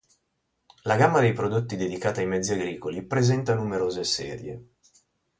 [0.81, 4.69] La gamma dei prodotti dedicata ai mezzi agricoli presenta numerose serie.